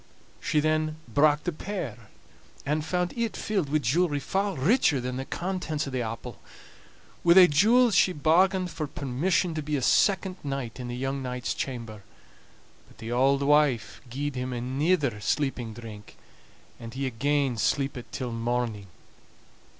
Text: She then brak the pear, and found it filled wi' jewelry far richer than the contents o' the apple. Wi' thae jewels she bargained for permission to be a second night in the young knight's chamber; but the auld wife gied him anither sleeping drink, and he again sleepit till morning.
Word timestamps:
She 0.39 0.59
then 0.59 0.95
brak 1.07 1.43
the 1.43 1.51
pear, 1.51 2.09
and 2.65 2.83
found 2.83 3.13
it 3.15 3.37
filled 3.37 3.69
wi' 3.69 3.77
jewelry 3.77 4.19
far 4.19 4.55
richer 4.57 4.99
than 4.99 5.17
the 5.17 5.25
contents 5.25 5.87
o' 5.87 5.91
the 5.91 6.01
apple. 6.01 6.41
Wi' 7.23 7.35
thae 7.35 7.45
jewels 7.45 7.93
she 7.93 8.11
bargained 8.11 8.71
for 8.71 8.87
permission 8.87 9.53
to 9.53 9.61
be 9.61 9.75
a 9.75 9.81
second 9.83 10.37
night 10.43 10.79
in 10.79 10.87
the 10.87 10.95
young 10.97 11.21
knight's 11.21 11.53
chamber; 11.53 12.01
but 12.87 12.97
the 12.97 13.11
auld 13.11 13.43
wife 13.43 14.01
gied 14.09 14.33
him 14.33 14.53
anither 14.53 15.19
sleeping 15.21 15.71
drink, 15.75 16.17
and 16.79 16.95
he 16.95 17.05
again 17.05 17.55
sleepit 17.55 18.11
till 18.11 18.31
morning. 18.31 18.87